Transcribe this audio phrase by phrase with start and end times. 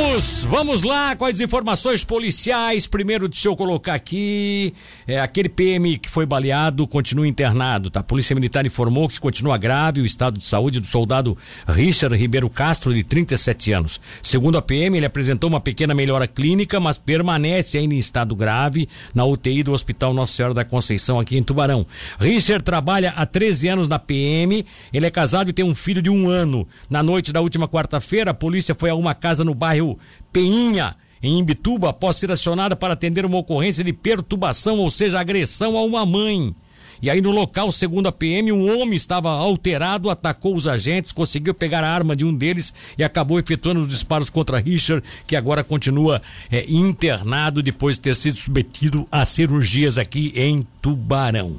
[0.00, 2.86] Vamos, vamos lá com as informações policiais.
[2.86, 4.74] Primeiro, deixa eu colocar aqui,
[5.06, 8.00] é, aquele PM que foi baleado continua internado, tá?
[8.00, 12.50] A Polícia Militar informou que continua grave o estado de saúde do soldado Richard Ribeiro
[12.50, 14.00] Castro, de 37 anos.
[14.22, 18.88] Segundo a PM, ele apresentou uma pequena melhora clínica, mas permanece ainda em estado grave
[19.14, 21.86] na UTI do Hospital Nossa Senhora da Conceição, aqui em Tubarão.
[22.18, 26.10] Richard trabalha há 13 anos na PM, ele é casado e tem um filho de
[26.10, 26.66] um ano.
[26.88, 29.98] Na noite da última quarta-feira, a polícia foi a uma casa no bairro bairro
[30.32, 35.76] Peinha, em Imbituba, após ser acionada para atender uma ocorrência de perturbação, ou seja, agressão
[35.76, 36.54] a uma mãe.
[37.02, 41.54] E aí no local, segundo a PM, um homem estava alterado, atacou os agentes, conseguiu
[41.54, 45.64] pegar a arma de um deles e acabou efetuando os disparos contra Richard, que agora
[45.64, 51.56] continua é, internado depois de ter sido submetido a cirurgias aqui em Tubarão.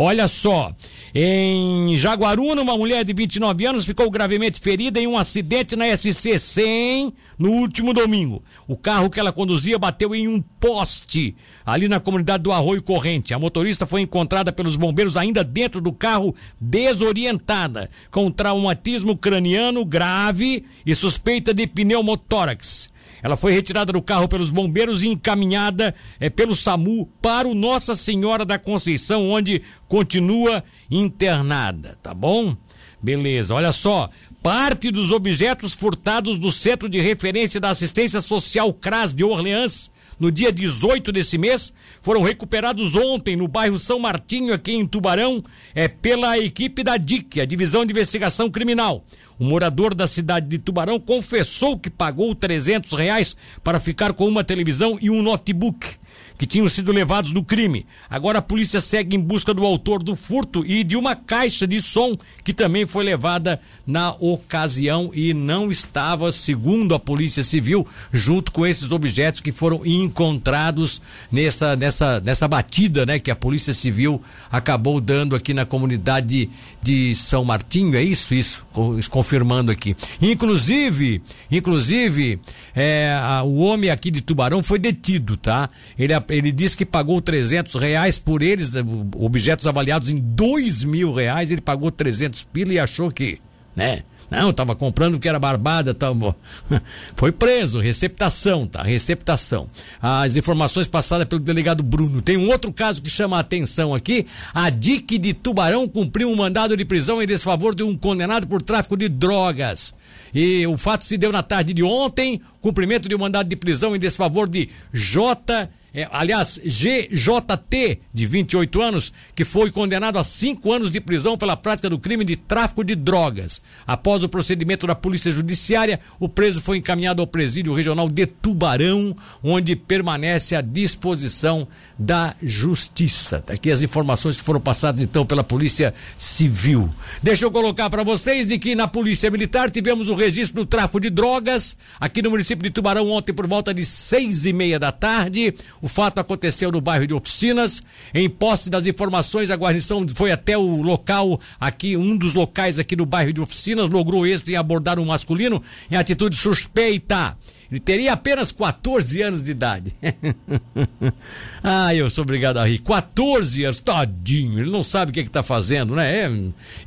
[0.00, 0.72] Olha só,
[1.12, 6.38] em Jaguaruna, uma mulher de 29 anos ficou gravemente ferida em um acidente na SC
[6.38, 8.40] 100 no último domingo.
[8.68, 11.34] O carro que ela conduzia bateu em um poste
[11.66, 13.34] ali na comunidade do Arroio Corrente.
[13.34, 20.64] A motorista foi encontrada pelos bombeiros ainda dentro do carro, desorientada, com traumatismo craniano grave
[20.86, 22.88] e suspeita de pneumotórax.
[23.22, 27.96] Ela foi retirada do carro pelos bombeiros e encaminhada é, pelo SAMU para o Nossa
[27.96, 32.56] Senhora da Conceição, onde continua internada, tá bom?
[33.02, 34.08] Beleza, olha só.
[34.42, 40.32] Parte dos objetos furtados do Centro de Referência da Assistência Social CRAS de Orleans no
[40.32, 45.42] dia 18 desse mês, foram recuperados ontem no bairro São Martinho, aqui em Tubarão,
[45.74, 49.04] é, pela equipe da DIC, a Divisão de Investigação Criminal.
[49.38, 54.42] Um morador da cidade de Tubarão confessou que pagou 300 reais para ficar com uma
[54.42, 55.96] televisão e um notebook
[56.38, 57.84] que tinham sido levados do crime.
[58.08, 61.80] Agora a polícia segue em busca do autor do furto e de uma caixa de
[61.82, 68.52] som que também foi levada na ocasião e não estava, segundo a Polícia Civil, junto
[68.52, 71.00] com esses objetos que foram encontrados
[71.30, 76.50] nessa nessa nessa batida, né, que a Polícia Civil acabou dando aqui na comunidade
[76.82, 78.66] de São Martinho, é isso, isso,
[79.10, 79.96] confirmando aqui.
[80.20, 82.40] Inclusive, inclusive,
[82.74, 85.68] é, a, o homem aqui de Tubarão foi detido, tá?
[85.98, 88.72] Ele ele disse que pagou 300 reais por eles,
[89.16, 93.38] objetos avaliados em dois mil reais, ele pagou 300 pila e achou que,
[93.78, 94.02] né?
[94.28, 96.36] Não, estava comprando que era barbada, tal.
[97.16, 98.82] Foi preso, receptação, tá?
[98.82, 99.68] Receptação.
[100.02, 102.20] As informações passadas pelo delegado Bruno.
[102.20, 104.26] Tem um outro caso que chama a atenção aqui.
[104.52, 108.60] A DIC de Tubarão cumpriu um mandado de prisão em desfavor de um condenado por
[108.60, 109.94] tráfico de drogas.
[110.34, 113.96] E o fato se deu na tarde de ontem, cumprimento de um mandado de prisão
[113.96, 120.72] em desfavor de J é, aliás, GJT, de 28 anos, que foi condenado a cinco
[120.72, 123.62] anos de prisão pela prática do crime de tráfico de drogas.
[123.86, 129.16] Após o procedimento da Polícia Judiciária, o preso foi encaminhado ao presídio regional de Tubarão,
[129.42, 131.66] onde permanece à disposição
[131.98, 133.40] da Justiça.
[133.40, 136.88] Tá aqui as informações que foram passadas então pela Polícia Civil.
[137.22, 141.00] Deixa eu colocar para vocês de que na Polícia Militar tivemos o registro do tráfico
[141.00, 144.92] de drogas aqui no município de Tubarão ontem por volta de seis e meia da
[144.92, 145.54] tarde.
[145.80, 147.82] O fato aconteceu no bairro de Oficinas.
[148.12, 152.96] Em posse das informações, a guarnição foi até o local aqui, um dos locais aqui
[152.96, 157.36] no bairro de Oficinas, logrou êxito em abordar um masculino em atitude suspeita.
[157.70, 159.94] Ele teria apenas 14 anos de idade.
[161.62, 162.78] ah, eu sou obrigado a rir.
[162.78, 166.24] 14 anos, tadinho, ele não sabe o que é está fazendo, né?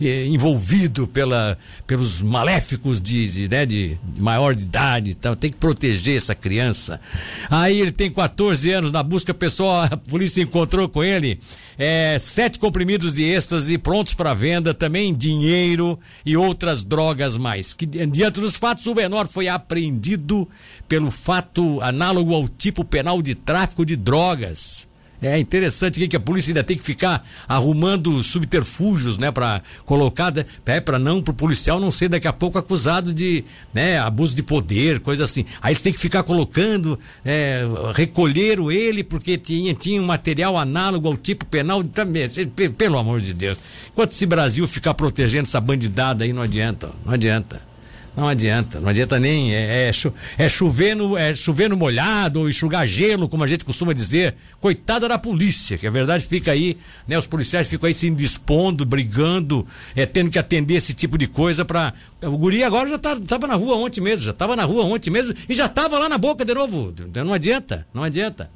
[0.01, 1.55] É, é, envolvido pela,
[1.85, 6.33] pelos maléficos de, de, né, de, de maior de idade então Tem que proteger essa
[6.33, 6.99] criança.
[7.49, 11.39] Aí ele tem 14 anos, na busca pessoal, a polícia encontrou com ele
[11.77, 17.73] é, sete comprimidos de êxtase prontos para venda, também dinheiro e outras drogas mais.
[17.73, 20.47] Que, diante dos fatos, o menor foi apreendido
[20.87, 24.87] pelo fato análogo ao tipo penal de tráfico de drogas.
[25.21, 30.33] É interessante que a polícia ainda tem que ficar arrumando subterfúgios, né, para colocar,
[30.65, 34.41] é, para não pro policial não ser daqui a pouco acusado de, né, abuso de
[34.41, 35.45] poder, coisa assim.
[35.61, 37.61] Aí eles têm que ficar colocando, é,
[37.93, 42.27] recolheram ele porque tinha tinha um material análogo ao tipo penal também.
[42.75, 43.59] Pelo amor de Deus.
[43.91, 47.70] Enquanto esse Brasil ficar protegendo essa bandidada aí não adianta, não adianta.
[48.15, 49.55] Não adianta, não adianta nem.
[49.55, 49.91] É, é,
[50.37, 54.35] é, chover, no, é chover no molhado ou enxugar gelo, como a gente costuma dizer.
[54.59, 56.77] Coitada da polícia, que a verdade fica aí,
[57.07, 57.17] né?
[57.17, 59.65] Os policiais ficam aí se indispondo, brigando,
[59.95, 63.47] é, tendo que atender esse tipo de coisa para O guri agora já tá, tava
[63.47, 66.17] na rua ontem mesmo, já tava na rua ontem mesmo e já tava lá na
[66.17, 66.93] boca de novo.
[67.13, 68.49] Não adianta, não adianta.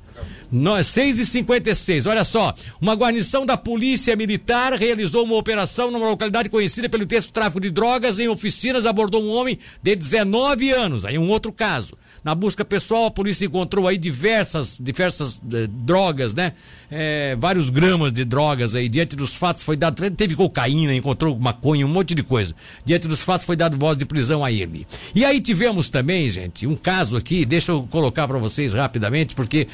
[0.84, 2.54] 6 e 56 olha só.
[2.80, 7.70] Uma guarnição da Polícia Militar realizou uma operação numa localidade conhecida pelo texto tráfico de
[7.70, 11.06] drogas em oficinas, abordou um homem de 19 anos.
[11.06, 11.98] Aí um outro caso.
[12.24, 16.54] Na busca pessoal, a polícia encontrou aí diversas, diversas eh, drogas, né?
[16.90, 18.90] É, vários gramas de drogas aí.
[18.90, 22.56] Diante dos fatos foi dado, teve cocaína, encontrou maconha, um monte de coisa.
[22.84, 24.88] Diante dos fatos foi dado voz de prisão a ele.
[25.14, 29.68] E aí tivemos também, gente, um caso aqui, deixa eu colocar para vocês rapidamente, porque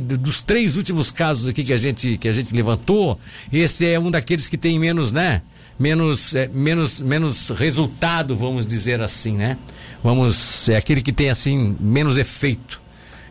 [0.00, 3.18] dos três últimos casos aqui que a gente que a gente levantou,
[3.52, 5.42] esse é um daqueles que tem menos, né?
[5.78, 9.56] Menos, é, menos, menos resultado, vamos dizer assim, né?
[10.02, 12.80] vamos, é aquele que tem assim menos efeito.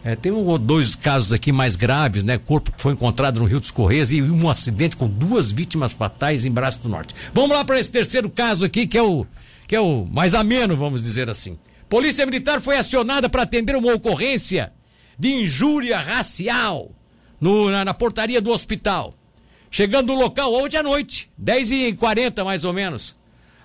[0.04, 2.38] É, tem um ou dois casos aqui mais graves, né?
[2.38, 6.46] Corpo que foi encontrado no Rio dos Correios e um acidente com duas vítimas fatais
[6.46, 7.14] em Braço do Norte.
[7.34, 9.26] Vamos lá para esse terceiro caso aqui, que é o
[9.68, 11.58] que é o mais ameno, vamos dizer assim.
[11.90, 14.72] Polícia Militar foi acionada para atender uma ocorrência
[15.18, 16.92] de injúria racial
[17.40, 19.14] no, na, na, portaria do hospital.
[19.70, 23.16] Chegando no local ontem à noite, 10h40 mais ou menos.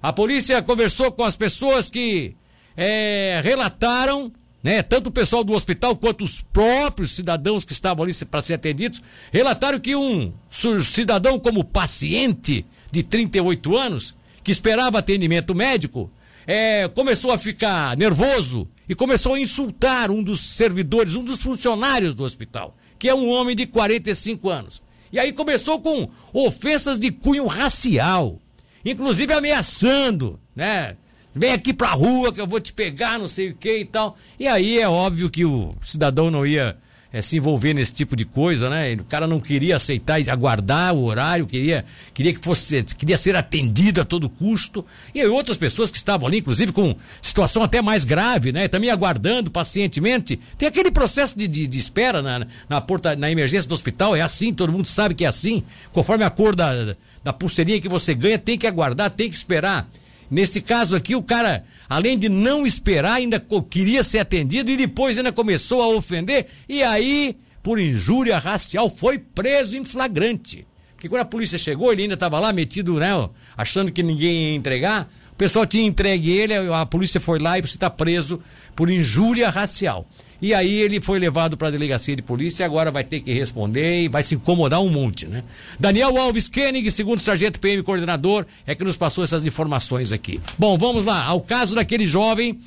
[0.02, 2.34] A polícia conversou com as pessoas que
[2.76, 4.32] é, relataram,
[4.62, 8.54] né, tanto o pessoal do hospital quanto os próprios cidadãos que estavam ali para ser
[8.54, 9.02] atendidos,
[9.32, 16.10] relataram que um cidadão como paciente de 38 anos, que esperava atendimento médico,
[16.46, 22.14] é, começou a ficar nervoso e começou a insultar um dos servidores, um dos funcionários
[22.14, 24.82] do hospital, que é um homem de 45 anos.
[25.12, 28.38] E aí começou com ofensas de cunho racial,
[28.84, 30.96] inclusive ameaçando, né?
[31.34, 34.16] vem aqui pra rua que eu vou te pegar, não sei o que e tal.
[34.38, 36.76] E aí é óbvio que o cidadão não ia
[37.12, 38.94] é, se envolver nesse tipo de coisa, né?
[38.94, 43.36] O cara não queria aceitar e aguardar o horário, queria, queria que fosse, queria ser
[43.36, 44.84] atendido a todo custo.
[45.14, 48.66] E aí outras pessoas que estavam ali, inclusive com situação até mais grave, né?
[48.66, 50.40] Também aguardando pacientemente.
[50.56, 54.22] Tem aquele processo de, de, de espera na, na, porta, na emergência do hospital, é
[54.22, 55.62] assim, todo mundo sabe que é assim.
[55.92, 59.88] Conforme a cor da, da pulseirinha que você ganha, tem que aguardar, tem que esperar.
[60.32, 63.38] Nesse caso aqui, o cara, além de não esperar, ainda
[63.68, 66.46] queria ser atendido e depois ainda começou a ofender.
[66.66, 70.66] E aí, por injúria racial, foi preso em flagrante.
[70.94, 73.10] Porque quando a polícia chegou, ele ainda estava lá metido, né?
[73.54, 75.12] Achando que ninguém ia entregar.
[75.32, 78.40] O pessoal tinha entregue ele, a polícia foi lá e você está preso
[78.76, 80.06] por injúria racial.
[80.40, 83.32] E aí ele foi levado para a delegacia de polícia e agora vai ter que
[83.32, 85.44] responder e vai se incomodar um monte, né?
[85.78, 90.40] Daniel Alves Koenig, segundo sargento PM coordenador, é que nos passou essas informações aqui.
[90.58, 92.58] Bom, vamos lá, ao caso daquele jovem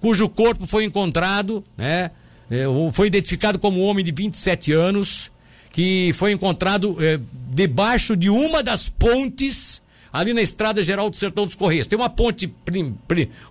[0.00, 2.10] cujo corpo foi encontrado, né?
[2.50, 5.30] É, foi identificado como um homem de 27 anos,
[5.70, 9.82] que foi encontrado é, debaixo de uma das pontes
[10.12, 11.86] ali na Estrada Geral do Sertão dos Correios.
[11.86, 12.52] Tem uma ponte,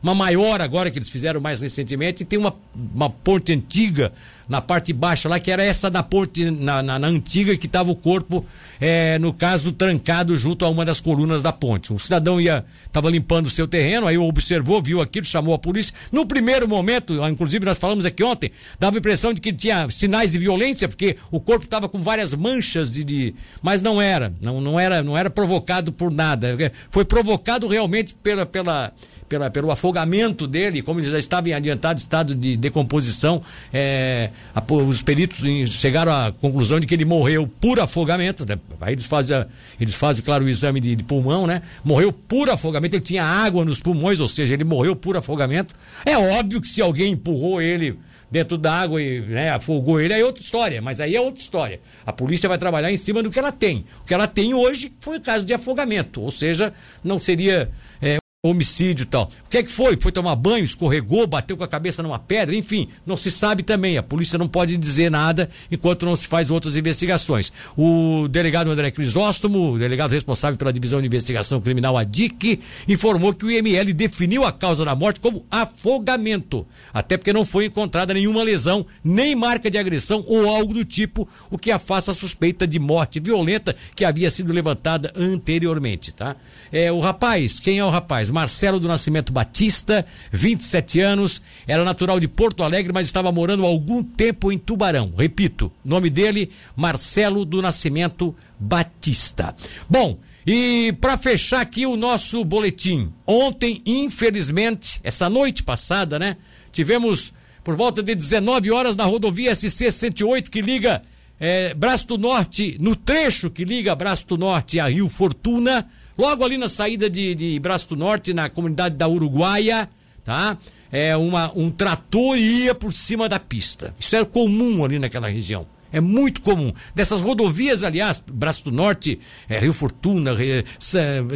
[0.01, 4.11] uma maior agora que eles fizeram mais recentemente, e tem uma, uma ponte antiga
[4.47, 7.91] na parte baixa lá, que era essa na ponte, na, na, na antiga, que estava
[7.91, 8.45] o corpo,
[8.79, 11.91] é, no caso, trancado junto a uma das colunas da ponte.
[11.91, 15.93] Um cidadão ia, estava limpando o seu terreno, aí observou, viu aquilo, chamou a polícia.
[16.11, 20.31] No primeiro momento, inclusive nós falamos aqui ontem, dava a impressão de que tinha sinais
[20.31, 24.61] de violência, porque o corpo estava com várias manchas de, de, mas não era, não,
[24.61, 26.55] não era, não era provocado por nada.
[26.91, 28.93] Foi provocado realmente pela, pela
[29.27, 33.41] pela, pelo afogamento dele, como ele já estava em adiantado estado de decomposição,
[33.73, 35.39] é, a, os peritos
[35.71, 38.45] chegaram à conclusão de que ele morreu por afogamento.
[38.47, 38.57] Né?
[38.81, 39.45] Aí eles fazem,
[39.79, 41.61] eles fazem, claro, o exame de, de, pulmão, né?
[41.83, 45.75] Morreu por afogamento, ele tinha água nos pulmões, ou seja, ele morreu por afogamento.
[46.05, 47.97] É óbvio que se alguém empurrou ele
[48.29, 51.41] dentro da água e né, afogou ele, aí é outra história, mas aí é outra
[51.41, 51.79] história.
[52.05, 53.85] A polícia vai trabalhar em cima do que ela tem.
[54.01, 57.69] O que ela tem hoje foi o caso de afogamento, ou seja, não seria
[58.01, 59.31] é, homicídio e tal.
[59.45, 59.97] O que é que foi?
[59.99, 63.97] Foi tomar banho, escorregou, bateu com a cabeça numa pedra, enfim, não se sabe também.
[63.97, 67.51] A polícia não pode dizer nada enquanto não se faz outras investigações.
[67.75, 73.43] O delegado André Crisóstomo, delegado responsável pela divisão de investigação criminal, a DIC, informou que
[73.43, 78.43] o IML definiu a causa da morte como afogamento, até porque não foi encontrada nenhuma
[78.43, 82.77] lesão, nem marca de agressão ou algo do tipo, o que afasta a suspeita de
[82.77, 86.35] morte violenta que havia sido levantada anteriormente, tá?
[86.71, 88.26] É, o rapaz, quem é o rapaz?
[88.29, 93.67] Marcelo do Nascimento Batista, 27 anos, era natural de Porto Alegre, mas estava morando há
[93.67, 95.13] algum tempo em Tubarão.
[95.17, 99.55] Repito, nome dele, Marcelo do Nascimento Batista.
[99.89, 106.37] Bom, e para fechar aqui o nosso boletim, ontem, infelizmente, essa noite passada, né,
[106.71, 111.01] tivemos por volta de 19 horas na rodovia SC 108 que liga
[111.37, 115.85] é, Braço do Norte, no trecho que liga Braço do Norte a Rio Fortuna,
[116.17, 119.87] Logo ali na saída de, de Braço do Norte, na comunidade da Uruguaia,
[120.23, 120.57] tá?
[120.91, 123.93] É uma, um trator ia por cima da pista.
[123.99, 125.67] Isso era comum ali naquela região.
[125.91, 126.71] É muito comum.
[126.93, 130.63] Dessas rodovias, aliás, Braço do Norte, é, Rio Fortuna, é,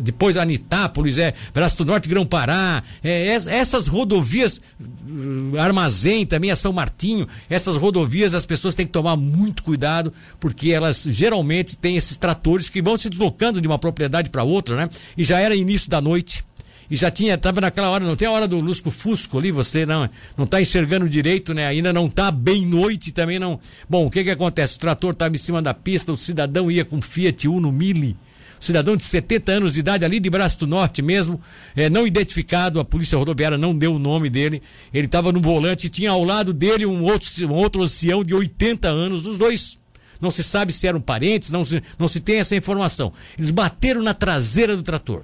[0.01, 6.55] depois Anitápolis, é, Braço do Norte, Grão Pará, é, essas rodovias, uh, Armazém também, a
[6.55, 11.97] São Martinho, essas rodovias as pessoas têm que tomar muito cuidado, porque elas geralmente têm
[11.97, 14.89] esses tratores que vão se deslocando de uma propriedade para outra, né?
[15.17, 16.43] E já era início da noite
[16.91, 20.09] e já tinha, tava naquela hora, não tem a hora do lusco-fusco ali, você não,
[20.37, 21.65] não tá enxergando direito, né?
[21.65, 23.57] Ainda não tá bem noite também não.
[23.89, 24.75] Bom, o que que acontece?
[24.75, 28.17] O trator estava em cima da pista, o cidadão ia com Fiat Uno Mille,
[28.59, 31.39] cidadão de 70 anos de idade, ali de Braço do Norte mesmo,
[31.77, 34.61] é, não identificado, a polícia rodoviária não deu o nome dele.
[34.93, 38.33] Ele estava no volante e tinha ao lado dele um outro, um outro ancião de
[38.33, 39.79] 80 anos, os dois.
[40.19, 43.13] Não se sabe se eram parentes, não se, não se tem essa informação.
[43.37, 45.23] Eles bateram na traseira do trator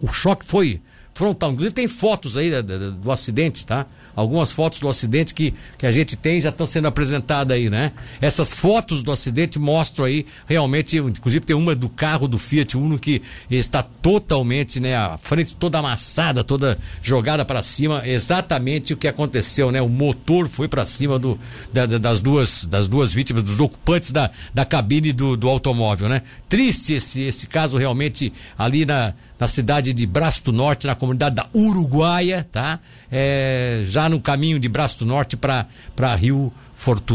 [0.00, 0.80] o choque foi
[1.16, 1.50] frontal.
[1.50, 3.86] Inclusive tem fotos aí do, do, acidente, tá?
[4.14, 7.92] Algumas fotos do acidente que, que a gente tem já estão sendo apresentadas aí, né?
[8.20, 12.98] Essas fotos do acidente mostram aí realmente, inclusive tem uma do carro do Fiat Uno
[12.98, 14.94] que está totalmente, né?
[14.94, 19.80] A frente toda amassada, toda jogada para cima, exatamente o que aconteceu, né?
[19.80, 21.38] O motor foi para cima do,
[21.72, 26.22] da, das duas das duas vítimas, dos ocupantes da, da cabine do, do automóvel, né?
[26.48, 31.36] Triste esse, esse caso realmente ali na, na cidade de Braço do Norte, na comunidade
[31.36, 32.80] da Uruguaia, tá?
[33.10, 37.14] É, já no caminho de Braço do Norte para Rio Fortuna.